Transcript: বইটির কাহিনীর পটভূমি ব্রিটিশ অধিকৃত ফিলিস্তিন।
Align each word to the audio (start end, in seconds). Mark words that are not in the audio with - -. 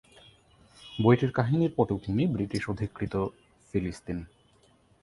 বইটির 0.99 1.31
কাহিনীর 1.31 1.71
পটভূমি 1.77 2.23
ব্রিটিশ 2.27 2.63
অধিকৃত 2.69 3.13
ফিলিস্তিন। 3.69 4.17